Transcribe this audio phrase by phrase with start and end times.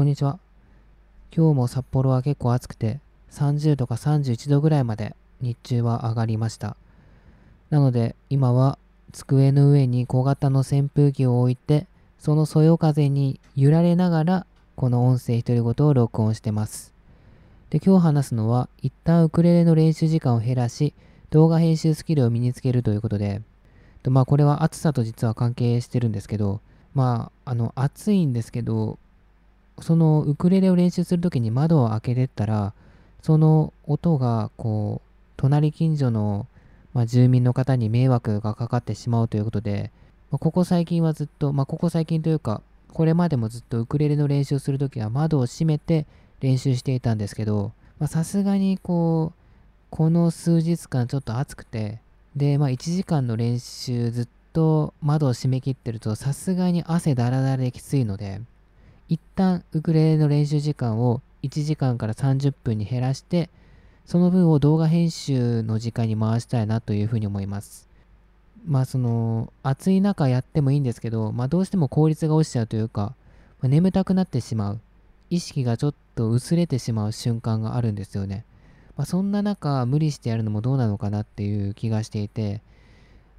[0.00, 0.38] こんにちは。
[1.30, 3.00] 今日も札幌は結構暑くて、
[3.32, 6.78] 30度か31度ぐらいまで日中は上がりました。
[7.68, 8.78] なので、今は
[9.12, 11.86] 机の上に小型の扇風機を置いて、
[12.18, 16.94] そのそよ風に揺られながら、この音声独り言を録音してます。
[17.68, 20.94] で、今日話すのは、一旦ウクレレの練習時間を減らし、
[21.28, 23.42] 動画編集スキルを身につけるということで、
[24.02, 26.62] とまあこれは暑さと実は関係してるんですけど、
[26.94, 28.98] まあ、あの、暑いんですけど、
[29.80, 32.74] そのウクレレを練習するときに窓を開けてったら、
[33.22, 36.46] その音が、こう、隣近所の、
[36.92, 39.90] まあ、住民の方に迷惑がかかってしまうということで、
[40.30, 42.62] まあ、ここ最近はずっと、まあ、ここ最近というか、
[42.92, 46.06] これまでもずっとウクレレの練習をするときは窓を閉めて
[46.40, 47.72] 練習していたんですけど、
[48.06, 49.40] さすがにこう、
[49.90, 52.00] この数日間ちょっと暑くて、
[52.36, 58.40] で、まあ1時間の練習ずっと窓を閉め切ってるとさすがに汗だらだらできついので、
[59.10, 63.50] 一旦ウクレレの練習時間を1時間から30分に減らして、
[64.06, 67.88] その分を動画編集の時間に回したいなというふうに思います。
[68.64, 73.14] まあその暑い中やってもいいんですけど、まあどうしても効率が落ちちゃうというか、
[73.60, 74.80] まあ、眠たくなってしまう。
[75.28, 78.44] 意識がちょっと薄れてしまう瞬間があるんですよね。
[78.96, 82.60] まあ、そんな中無理してやるのもどうなのかなっていう気がしていて、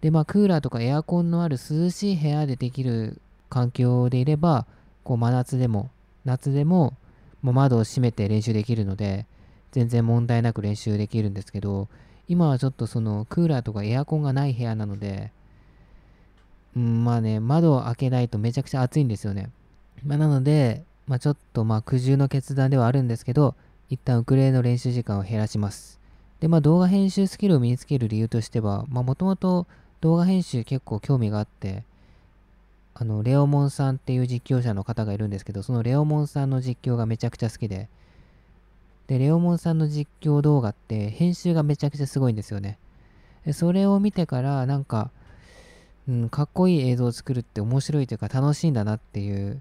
[0.00, 4.66] でまあクーラーとかエアコンのある涼しい部屋でできる環境でいれば、
[5.04, 5.90] こう真夏でも
[6.24, 6.94] 夏でも
[7.42, 9.26] もう窓を閉めて練習できるので
[9.72, 11.88] 全然問題なく練習できるんですけど
[12.28, 15.32] 今はちょっとそのクーラーとかエアコンがない部屋なので、
[16.76, 19.50] うん、まあね窓を開けないとめちゃくちゃ暑いんですよね、
[20.04, 23.54] まあ、なので、まあ、ちょっとまあ苦渋の決断ではあるんですけど
[23.88, 25.98] 一旦ウクレレの練習時間を減らします。
[26.38, 29.66] でまあ動画編集スキルを身につける理由としてはもともと
[30.00, 31.84] 動画編集結構興味があって
[32.94, 37.88] あの、レオモンさんっていう実況者の方がいるんですけど、そのレオモンさんの実況がめちゃくちゃ好きで、
[39.06, 42.78] で、レオモンさんの実況動画って編集がめちゃくちゃすごいんですよね。
[43.44, 45.10] でそれを見てから、なんか、
[46.08, 49.60] うん、かっこいい映像を作るって面白いというか楽しいんだなっていう、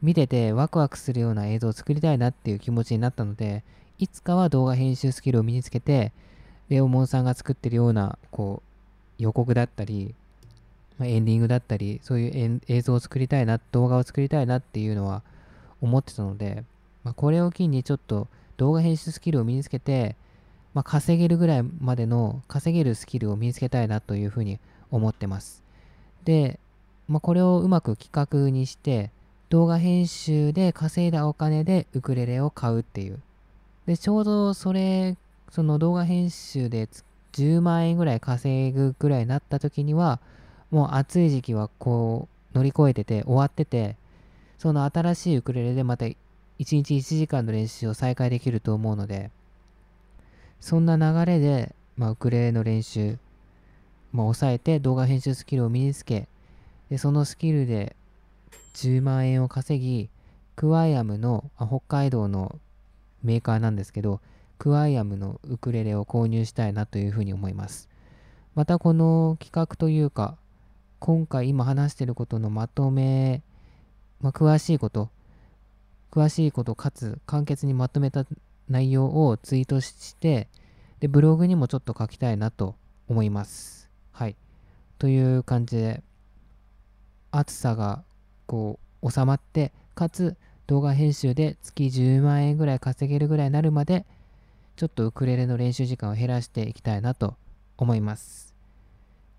[0.00, 3.62] 見ててワクワクするような映像を作りたいなっていう気持ちになったので、
[3.98, 6.12] いつかは動画編集スキルを身につけて、
[6.68, 8.62] レオモンさんが作ってるような、こ
[9.18, 10.14] う、予告だったり、
[11.02, 15.22] まあ、エンディングだったり、そういう映像を作りたいな、動画を作りたいなっていうのは
[15.80, 16.62] 思ってたので、
[17.02, 20.14] まあ、これを機にちょっと動画編集スキルを身につけて、
[20.74, 24.60] まあ、稼げるぐらいまでの稼げるスキルを身につけたいなというふうに
[24.92, 25.64] 思ってます。
[26.24, 26.60] で、
[27.08, 28.10] まあ、これをうまく企
[28.46, 29.10] 画にして、
[29.48, 33.18] 動画編集で稼いだお金でウクレレを買うっていう。
[33.86, 35.16] で、ちょうどそれ、
[35.50, 36.88] その動画編集で
[37.32, 40.20] 10万円ぐらい稼ぐぐらいになった時には、
[40.72, 43.94] もう暑い時期はこう乗り越えてて終わってて、
[44.58, 46.16] その新しいウクレレでまた1
[46.58, 49.30] 日1時間の練習を再開できると思うので、
[50.60, 53.18] そんな流れで、まあ、ウクレレの練習、
[54.12, 56.26] まあ、抑えて動画編集スキルを身につけ、
[56.88, 57.94] でそのスキルで
[58.74, 60.08] 10万円を稼ぎ、
[60.56, 62.58] クワイアムの、あ北海道の
[63.22, 64.20] メーカーなんですけど、
[64.58, 67.90] クワイアムのウクレレを購入したいなというふうに思います。
[68.54, 70.36] またこの企画というか、
[71.04, 73.42] 今回今話してることのまとめ、
[74.20, 75.10] まあ、詳しいこと、
[76.12, 78.24] 詳しいことかつ簡潔にまとめた
[78.68, 80.46] 内容をツイートして、
[81.00, 82.76] で、ブログにもちょっと書きたいなと
[83.08, 83.90] 思います。
[84.12, 84.36] はい。
[85.00, 86.04] という感じで、
[87.32, 88.04] 暑さが
[88.46, 90.36] こう収まって、かつ
[90.68, 94.06] 動画編集で月10万円ぐらい稼げるぐらいになるまで、
[94.76, 97.34] ちょっとウクレレの練習時間を減らしていきたいなと
[97.76, 98.54] 思います。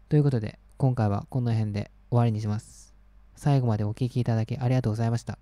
[0.10, 2.94] ということで、今回はこの辺で終わりにします。
[3.36, 5.38] 最後までお聴きいただきありがとうございました。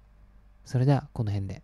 [0.66, 1.64] それではこの辺で。